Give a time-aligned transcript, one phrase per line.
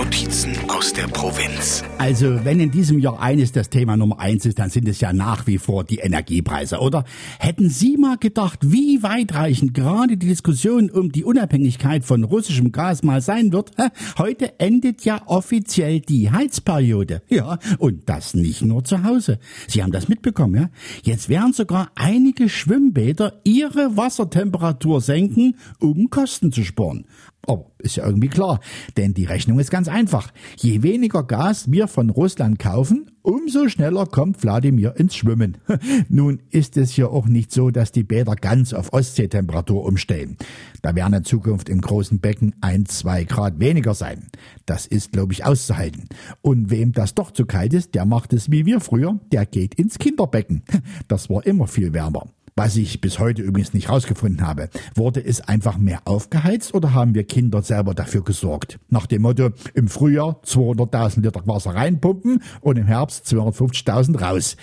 [0.00, 1.84] Notizen aus der Provinz.
[1.98, 5.12] Also, wenn in diesem Jahr eines das Thema Nummer eins ist, dann sind es ja
[5.12, 7.04] nach wie vor die Energiepreise, oder?
[7.38, 13.02] Hätten Sie mal gedacht, wie weitreichend gerade die Diskussion um die Unabhängigkeit von russischem Gas
[13.02, 13.72] mal sein wird?
[14.16, 17.20] Heute endet ja offiziell die Heizperiode.
[17.28, 19.38] Ja, und das nicht nur zu Hause.
[19.68, 20.70] Sie haben das mitbekommen, ja?
[21.02, 27.04] Jetzt werden sogar einige Schwimmbäder ihre Wassertemperatur senken, um Kosten zu sparen.
[27.46, 28.60] Aber ist ja irgendwie klar,
[28.96, 30.32] denn die Rechnung ist ganz einfach.
[30.56, 35.58] Je weniger Gas wir von Russland kaufen, umso schneller kommt Wladimir ins Schwimmen.
[36.08, 40.36] Nun ist es ja auch nicht so, dass die Bäder ganz auf Ostseetemperatur umstellen.
[40.82, 44.28] Da werden in Zukunft im großen Becken ein, zwei Grad weniger sein.
[44.66, 46.08] Das ist, glaube ich, auszuhalten.
[46.40, 49.74] Und wem das doch zu kalt ist, der macht es wie wir früher, der geht
[49.74, 50.62] ins Kinderbecken.
[51.08, 52.26] Das war immer viel wärmer
[52.60, 54.68] was ich bis heute übrigens nicht rausgefunden habe.
[54.94, 58.78] Wurde es einfach mehr aufgeheizt oder haben wir Kinder selber dafür gesorgt?
[58.90, 64.58] Nach dem Motto, im Frühjahr 200.000 Liter Wasser reinpumpen und im Herbst 250.000 raus.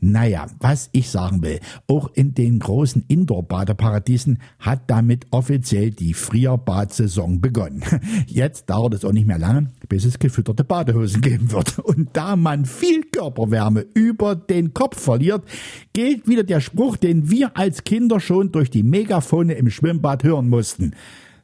[0.00, 7.42] Naja, was ich sagen will, auch in den großen Indoor-Badeparadiesen hat damit offiziell die Frierbadsaison
[7.42, 7.84] begonnen.
[8.28, 11.78] Jetzt dauert es auch nicht mehr lange, bis es gefütterte Badehosen geben wird.
[11.84, 15.44] Und da man viel Körperwärme über den Kopf verliert,
[15.92, 20.48] gilt wieder der Spruch, den wir als Kinder schon durch die Megafone im Schwimmbad hören
[20.48, 20.94] mussten.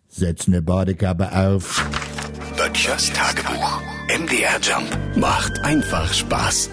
[0.09, 1.85] Setz ne Badekappe auf.
[2.57, 3.81] Böttchers Tagebuch.
[4.09, 6.71] MDR Jump macht einfach Spaß.